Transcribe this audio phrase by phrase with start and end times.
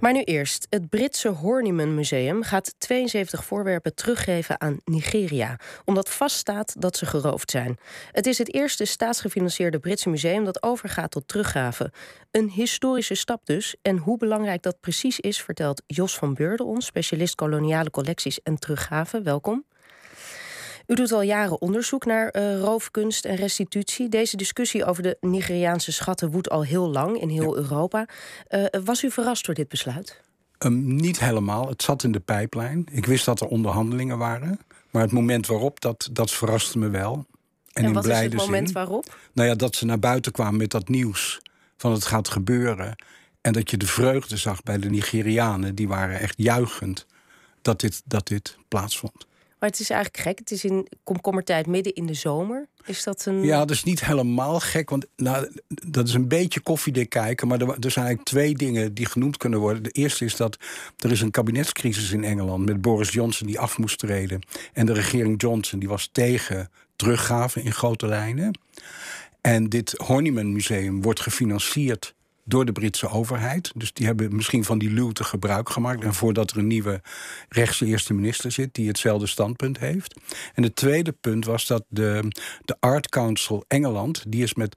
[0.00, 0.66] Maar nu eerst.
[0.70, 7.50] Het Britse Horniman Museum gaat 72 voorwerpen teruggeven aan Nigeria, omdat vaststaat dat ze geroofd
[7.50, 7.78] zijn.
[8.10, 11.92] Het is het eerste staatsgefinancierde Britse museum dat overgaat tot teruggave.
[12.30, 13.76] Een historische stap dus.
[13.82, 18.58] En hoe belangrijk dat precies is, vertelt Jos van Beurden ons, specialist koloniale collecties en
[18.58, 19.22] teruggave.
[19.22, 19.64] Welkom.
[20.92, 24.08] U doet al jaren onderzoek naar uh, roofkunst en restitutie.
[24.08, 28.06] Deze discussie over de Nigeriaanse schatten woedt al heel lang in heel Europa.
[28.48, 30.20] Uh, was u verrast door dit besluit?
[30.58, 31.68] Um, niet helemaal.
[31.68, 32.86] Het zat in de pijplijn.
[32.90, 34.60] Ik wist dat er onderhandelingen waren.
[34.90, 37.26] Maar het moment waarop, dat, dat verraste me wel.
[37.72, 39.16] En, en wat is het moment zin, waarop?
[39.32, 41.40] Nou ja, dat ze naar buiten kwamen met dat nieuws
[41.76, 42.96] van het gaat gebeuren.
[43.40, 45.74] En dat je de vreugde zag bij de Nigerianen.
[45.74, 47.06] Die waren echt juichend
[47.62, 49.30] dat dit, dat dit plaatsvond.
[49.62, 50.38] Maar het is eigenlijk gek.
[50.38, 52.68] Het is in komkommertijd midden in de zomer.
[52.84, 53.42] Is dat een.
[53.42, 54.90] Ja, dat is niet helemaal gek.
[54.90, 55.52] Want nou,
[55.86, 57.48] dat is een beetje koffiedik kijken.
[57.48, 59.82] Maar er, zijn eigenlijk twee dingen die genoemd kunnen worden.
[59.82, 60.56] De eerste is dat
[60.98, 62.64] er is een kabinetscrisis in Engeland.
[62.64, 64.40] Met Boris Johnson die af moest treden.
[64.72, 68.58] En de regering Johnson die was tegen teruggave in grote lijnen.
[69.40, 72.14] En dit Horniman Museum wordt gefinancierd
[72.44, 73.72] door de Britse overheid.
[73.74, 76.04] Dus die hebben misschien van die luwte gebruik gemaakt.
[76.04, 77.00] En voordat er een nieuwe
[77.48, 80.20] rechtse eerste minister zit die hetzelfde standpunt heeft.
[80.54, 82.28] En het tweede punt was dat de,
[82.64, 84.76] de Art Council Engeland, die is met.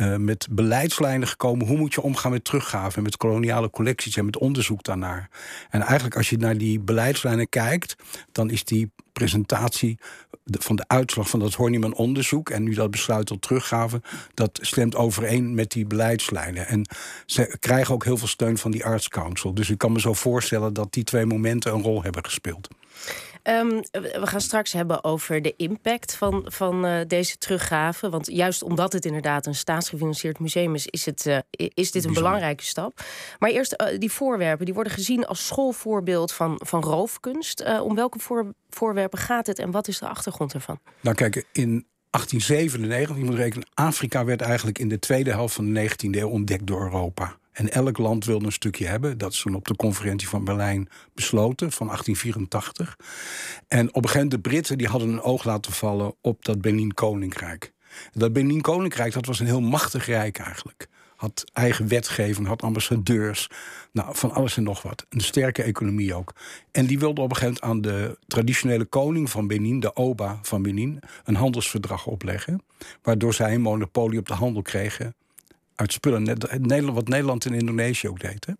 [0.00, 1.66] Uh, met beleidslijnen gekomen.
[1.66, 5.30] Hoe moet je omgaan met teruggaven, met koloniale collecties en met onderzoek daarnaar?
[5.70, 7.96] En eigenlijk, als je naar die beleidslijnen kijkt,
[8.32, 9.98] dan is die presentatie
[10.44, 14.02] van de uitslag van dat Horniman onderzoek en nu dat besluit tot teruggave,
[14.34, 16.66] dat stemt overeen met die beleidslijnen.
[16.66, 16.88] En
[17.26, 19.54] ze krijgen ook heel veel steun van die Arts Council.
[19.54, 22.68] Dus ik kan me zo voorstellen dat die twee momenten een rol hebben gespeeld.
[23.48, 28.10] Um, we gaan straks hebben over de impact van, van uh, deze teruggave.
[28.10, 32.12] Want juist omdat het inderdaad een staatsgefinancierd museum is, is, het, uh, is dit een
[32.12, 33.00] belangrijke stap.
[33.38, 37.80] Maar eerst uh, die voorwerpen, die worden gezien als schoolvoorbeeld van, van roofkunst.
[37.80, 40.78] om welke voor, voorwerpen gaat het en wat is de achtergrond ervan?
[41.00, 45.72] Nou, kijk, in 1897, je moet rekenen, Afrika werd eigenlijk in de tweede helft van
[45.72, 47.36] de 19e eeuw ontdekt door Europa.
[47.54, 49.18] En elk land wilde een stukje hebben.
[49.18, 52.98] Dat is toen op de conferentie van Berlijn besloten, van 1884.
[53.68, 56.60] En op een gegeven moment de Britten die hadden een oog laten vallen op dat
[56.60, 57.72] Benin-koninkrijk.
[58.12, 60.88] Dat Benin-koninkrijk dat was een heel machtig rijk eigenlijk.
[61.16, 63.48] Had eigen wetgeving, had ambassadeurs.
[63.92, 65.06] Nou, van alles en nog wat.
[65.08, 66.32] Een sterke economie ook.
[66.72, 70.38] En die wilde op een gegeven moment aan de traditionele koning van Benin, de Oba
[70.42, 72.62] van Benin, een handelsverdrag opleggen.
[73.02, 75.14] Waardoor zij een monopolie op de handel kregen
[75.74, 76.22] uit spullen.
[76.22, 78.46] Net, wat Nederland en Indonesië ook deed.
[78.46, 78.52] Hè?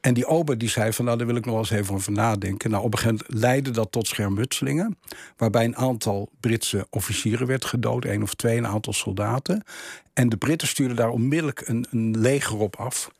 [0.00, 2.12] En die ober die zei van nou daar wil ik nog wel eens even over
[2.12, 2.70] nadenken.
[2.70, 4.98] Nou op een gegeven moment leidde dat tot schermutselingen.
[5.36, 8.04] Waarbij een aantal Britse officieren werd gedood.
[8.04, 9.64] één of twee, een aantal soldaten.
[10.12, 13.10] En de Britten stuurden daar onmiddellijk een, een leger op af.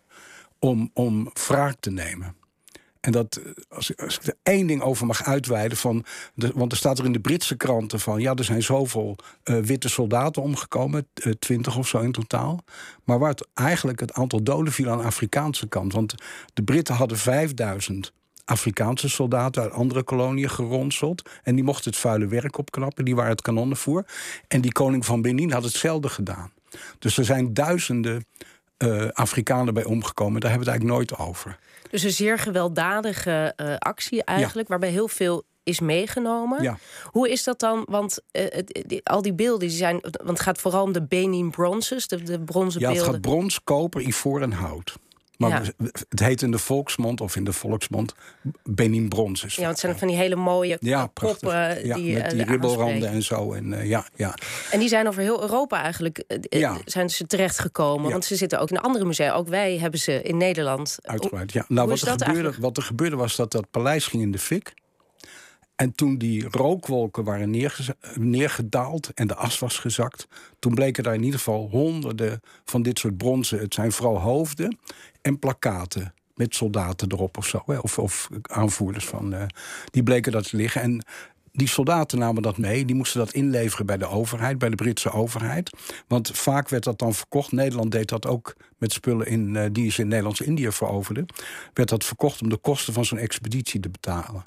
[0.58, 2.41] Om, om wraak te nemen.
[3.02, 6.04] En dat, als, als, ik er één ding over mag uitweiden, van
[6.34, 9.58] de, want er staat er in de Britse kranten van, ja, er zijn zoveel uh,
[9.58, 12.64] witte soldaten omgekomen, uh, twintig of zo in totaal.
[13.04, 15.92] Maar waar het eigenlijk het aantal doden viel aan de Afrikaanse kant.
[15.92, 16.14] Want
[16.54, 18.12] de Britten hadden 5000
[18.44, 21.30] Afrikaanse soldaten uit andere koloniën geronseld.
[21.42, 24.06] En die mochten het vuile werk opknappen, die waren het kanonnenvoer.
[24.48, 26.52] En die koning van Benin had hetzelfde gedaan.
[26.98, 28.26] Dus er zijn duizenden
[28.78, 30.40] uh, Afrikanen bij omgekomen.
[30.40, 31.58] Daar hebben we het eigenlijk nooit over.
[31.92, 36.62] Dus een zeer gewelddadige uh, actie eigenlijk, waarbij heel veel is meegenomen.
[36.62, 36.78] Ja.
[37.04, 37.84] Hoe is dat dan?
[37.88, 38.46] Want uh,
[38.86, 39.98] die, al die beelden die zijn.
[40.00, 43.06] Want het gaat vooral om de Benin bronzes, de, de bronzen ja, beelden.
[43.06, 44.96] Ja, het gaat brons, koper, ivoor en hout.
[45.50, 45.72] Maar
[46.08, 48.14] het heet in de volksmond of in de volksmond
[48.62, 49.54] Benin bronzes.
[49.54, 51.86] Ja, het zijn van die hele mooie ja, koppen.
[51.86, 53.52] Ja, die, met die ribbelranden en zo.
[53.52, 54.34] En, uh, ja, ja.
[54.70, 58.10] en die zijn over heel Europa eigenlijk uh, zijn ze terechtgekomen.
[58.10, 59.32] Want ze zitten ook in andere musea.
[59.32, 60.98] Ook wij hebben ze in Nederland.
[61.02, 61.64] Uitgebreid, ja.
[61.68, 64.74] Nou, wat er, gebeurde, wat er gebeurde was dat dat paleis ging in de fik.
[65.76, 67.50] En toen die rookwolken waren
[68.14, 70.26] neergedaald en de as was gezakt,
[70.58, 73.58] toen bleken daar in ieder geval honderden van dit soort bronzen.
[73.58, 74.78] Het zijn vooral hoofden
[75.22, 77.62] en plakaten met soldaten erop of zo.
[77.66, 79.34] Of, of aanvoerders van.
[79.34, 79.42] Uh,
[79.90, 80.82] die bleken dat te liggen.
[80.82, 81.04] En
[81.52, 82.84] die soldaten namen dat mee.
[82.84, 85.70] Die moesten dat inleveren bij de overheid, bij de Britse overheid.
[86.08, 87.52] Want vaak werd dat dan verkocht.
[87.52, 91.26] Nederland deed dat ook met spullen in, uh, die ze in Nederlands-Indië veroverden.
[91.72, 94.42] Werd dat verkocht om de kosten van zo'n expeditie te betalen.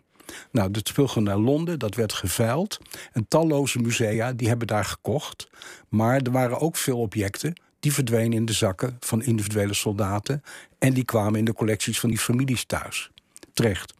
[0.51, 2.77] Nou, dat spul naar Londen, dat werd geveild.
[3.11, 5.49] En talloze musea die hebben daar gekocht.
[5.89, 10.43] Maar er waren ook veel objecten die verdwenen in de zakken van individuele soldaten.
[10.79, 13.11] En die kwamen in de collecties van die families thuis.
[13.53, 13.93] Terecht.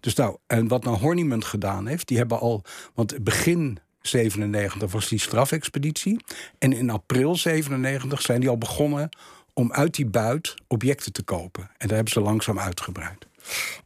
[0.00, 2.62] Dus nou, en wat nou Horniman gedaan heeft, die hebben al.
[2.94, 6.24] Want begin 97 was die strafexpeditie.
[6.58, 9.08] En in april 97 zijn die al begonnen
[9.52, 11.62] om uit die buit objecten te kopen.
[11.62, 13.27] En daar hebben ze langzaam uitgebreid.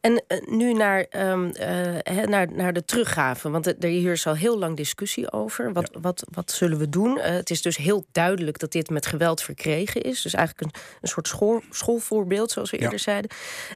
[0.00, 3.50] En uh, nu naar, um, uh, naar, naar de teruggave.
[3.50, 5.72] Want er hier is al heel lang discussie over.
[5.72, 6.00] Wat, ja.
[6.00, 7.16] wat, wat zullen we doen?
[7.16, 10.22] Uh, het is dus heel duidelijk dat dit met geweld verkregen is.
[10.22, 12.82] Dus eigenlijk een, een soort school, schoolvoorbeeld, zoals we ja.
[12.82, 13.30] eerder zeiden.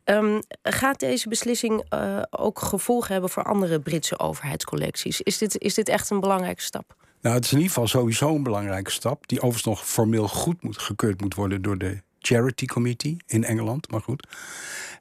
[0.05, 1.85] Um, gaat deze beslissing
[2.31, 5.21] ook gevolgen hebben voor andere Britse overheidscollecties?
[5.21, 6.95] Is dit, is dit echt een belangrijke stap?
[7.21, 9.29] Nou, het is in ieder geval sowieso een belangrijke stap.
[9.29, 13.91] Die overigens nog formeel goed moet, gekeurd moet worden door de Charity Committee in Engeland.
[13.91, 14.27] Maar goed.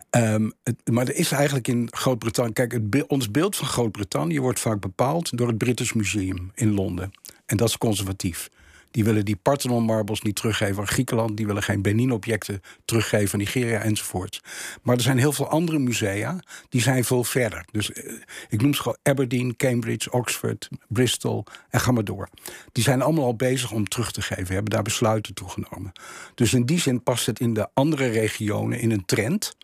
[0.10, 2.54] Het, maar er is eigenlijk in Groot-Brittannië.
[2.54, 7.12] Kijk, ons beeld van Groot-Brittannië wordt vaak bepaald door het British Museum in Londen.
[7.46, 8.50] En dat is conservatief.
[8.96, 11.38] Die willen die Parthenon marbles niet teruggeven aan Griekenland.
[11.38, 14.42] Die willen geen Benin-objecten teruggeven aan Nigeria enzovoort.
[14.82, 16.40] Maar er zijn heel veel andere musea
[16.70, 17.66] die zijn veel verder.
[17.72, 18.14] Dus eh,
[18.50, 22.30] ik noem ze gewoon Aberdeen, Cambridge, Oxford, Bristol en ga maar door.
[22.72, 24.54] Die zijn allemaal al bezig om terug te geven.
[24.54, 25.92] Hebben daar besluiten toegenomen.
[26.36, 29.56] Dus in die zin past het in de andere regionen in een trend.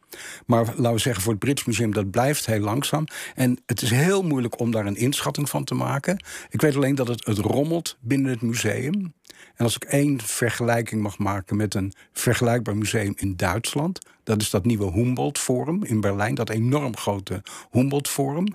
[0.46, 3.06] Maar laten we zeggen, voor het Brits Museum, dat blijft heel langzaam.
[3.36, 6.24] En het is heel moeilijk om daar een inschatting van te maken.
[6.50, 9.14] Ik weet alleen dat het, het rommelt binnen het museum.
[9.56, 14.50] En als ik één vergelijking mag maken met een vergelijkbaar museum in Duitsland, dat is
[14.50, 17.42] dat nieuwe Humboldt Forum in Berlijn, dat enorm grote
[17.72, 18.46] Humboldt Forum.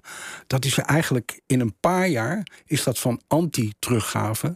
[0.47, 4.53] Dat is eigenlijk in een paar jaar is dat van anti-teruggave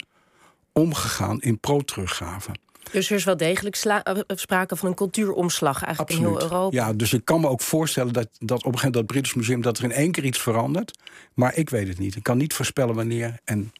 [0.73, 2.51] omgegaan in pro-teruggave.
[2.93, 6.77] Dus er is wel degelijk eh, sprake van een cultuuromslag eigenlijk in heel Europa.
[6.77, 9.35] Ja, dus ik kan me ook voorstellen dat, dat op een gegeven moment dat British
[9.35, 10.99] Museum dat er in één keer iets verandert.
[11.35, 12.17] Maar ik weet het niet.
[12.17, 13.73] Ik kan niet voorspellen wanneer en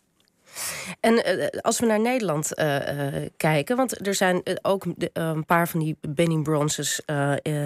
[1.01, 5.69] en uh, als we naar Nederland uh, uh, kijken, want er zijn ook een paar
[5.69, 7.01] van die Benning Bronzes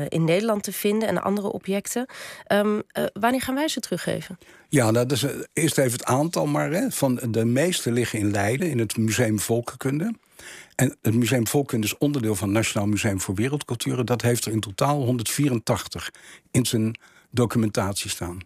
[0.08, 2.06] in Nederland te vinden en andere objecten.
[2.52, 2.82] Um,
[3.12, 4.38] wanneer gaan wij ze teruggeven?
[4.68, 6.70] Ja, dat is eerst even het aantal maar.
[6.70, 10.14] Hè, van de meeste liggen in Leiden, in het Museum Volkenkunde.
[10.74, 14.06] En het Museum Volkenkunde is onderdeel van het Nationaal Museum voor Wereldculturen.
[14.06, 16.10] Dat heeft er in totaal 184
[16.50, 16.98] in zijn
[17.30, 18.38] documentatie staan.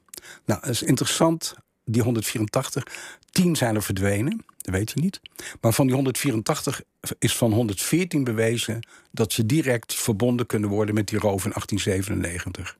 [0.44, 1.54] Nou, dat is interessant
[1.90, 2.84] die 184,
[3.30, 5.20] 10 zijn er verdwenen, dat weet je niet.
[5.60, 6.82] Maar van die 184
[7.18, 12.78] is van 114 bewezen dat ze direct verbonden kunnen worden met die roof in 1897.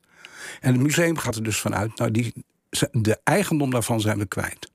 [0.59, 2.33] En het museum gaat er dus vanuit, nou, die,
[2.91, 4.71] de eigendom daarvan zijn we kwijt.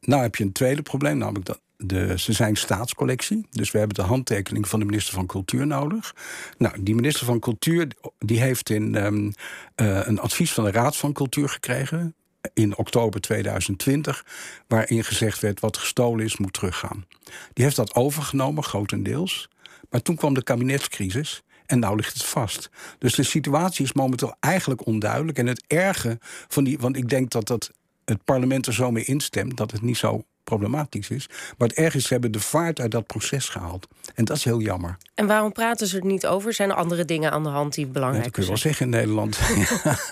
[0.00, 3.46] Nou heb je een tweede probleem, namelijk dat de, ze zijn staatscollectie.
[3.50, 6.14] Dus we hebben de handtekening van de minister van Cultuur nodig.
[6.58, 7.88] Nou, die minister van Cultuur
[8.18, 9.32] die heeft in um,
[9.76, 12.14] uh, een advies van de Raad van Cultuur gekregen
[12.52, 14.26] in oktober 2020,
[14.66, 17.04] waarin gezegd werd wat gestolen is, moet teruggaan.
[17.52, 19.48] Die heeft dat overgenomen, grotendeels.
[19.90, 22.70] Maar toen kwam de kabinetscrisis en nou ligt het vast.
[22.98, 25.38] Dus de situatie is momenteel eigenlijk onduidelijk.
[25.38, 26.18] En het erge
[26.48, 27.70] van die, want ik denk dat dat
[28.04, 31.28] het parlement er zo mee instemt dat het niet zo problematisch is.
[31.58, 33.88] Maar het erg is, ze hebben de vaart uit dat proces gehaald.
[34.14, 34.96] En dat is heel jammer.
[35.14, 36.52] En waarom praten ze er niet over?
[36.52, 38.46] Zijn er andere dingen aan de hand die belangrijk zijn?
[38.46, 39.38] Ja, dat kun je wel zeggen in Nederland.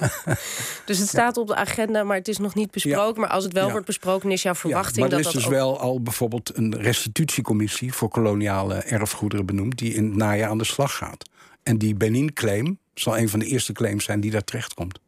[0.87, 3.20] dus het staat op de agenda, maar het is nog niet besproken.
[3.20, 5.81] Maar als het wel wordt besproken, is jouw verwachting maar dat er is dus wel
[5.81, 7.93] al bijvoorbeeld een restitutiecommissie...
[7.93, 9.79] voor koloniale erfgoederen benoemd...
[9.79, 11.31] die in het najaar aan de slag gaat.
[11.62, 14.99] En die Benin-claim zal een van de eerste claims zijn die daar terechtkomt.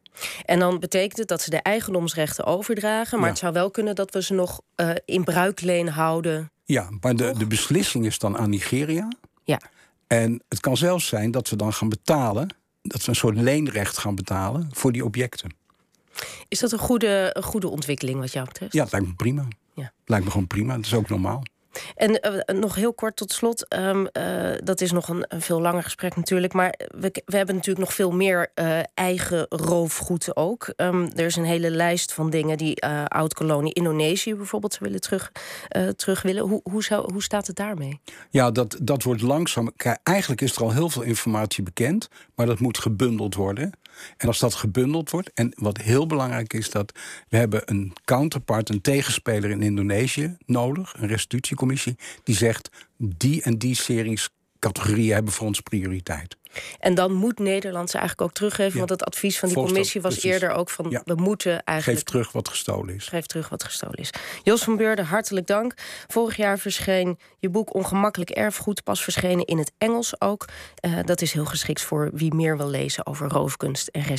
[0.45, 3.21] En dan betekent het dat ze de eigendomsrechten overdragen.
[3.21, 6.51] Maar het zou wel kunnen dat we ze nog uh, in bruikleen houden.
[6.65, 9.09] Ja, maar de, de beslissing is dan aan Nigeria.
[9.45, 9.61] Ja.
[10.07, 12.49] En het kan zelfs zijn dat we dan gaan betalen.
[12.83, 15.55] Dat we een soort leenrecht gaan betalen voor die objecten.
[16.49, 18.73] Is dat een goede, een goede ontwikkeling wat jou betreft?
[18.73, 19.49] Ja, het lijkt me prima.
[19.75, 19.93] Ja.
[20.05, 20.77] Lijkt me gewoon prima.
[20.77, 21.43] Dat is ook normaal.
[21.95, 23.75] En uh, nog heel kort tot slot.
[23.75, 26.53] Um, uh, dat is nog een, veel langer gesprek natuurlijk.
[26.53, 30.73] Maar we, we hebben natuurlijk nog veel meer uh, eigen roofgoed ook.
[30.77, 35.33] Um, er is een hele lijst van dingen die oud-kolonie Indonesië bijvoorbeeld willen terug,
[35.97, 36.43] terug willen.
[36.43, 38.01] Hoe, hoe, hoe staat het daarmee?
[38.31, 39.73] Ja, dat, dat wordt langzaam.
[40.03, 42.09] Eigenlijk is er al heel veel informatie bekend.
[42.35, 43.73] Maar dat moet gebundeld worden.
[44.17, 46.93] En als dat gebundeld wordt, en wat heel belangrijk is, dat
[47.29, 53.59] we hebben een counterpart, een tegenspeler in Indonesië nodig, een restitutiecommissie, die zegt die en
[53.59, 56.37] die series categorieën hebben voor ons prioriteit.
[56.79, 58.79] En dan moet Nederland ze eigenlijk ook teruggeven.
[58.79, 61.01] Want het advies van die commissie was eerder ook van...
[61.05, 61.99] we moeten eigenlijk...
[61.99, 63.07] Geef terug wat gestolen is.
[63.07, 64.11] Geef terug wat gestolen is.
[64.43, 65.75] Jos van Beurden, hartelijk dank.
[66.07, 68.83] Vorig jaar verscheen je boek Ongemakkelijk Erfgoed...
[68.83, 70.49] pas verschenen in het Engels ook.
[70.81, 74.03] Uh, dat is heel geschikt voor wie meer wil lezen over roofkunst en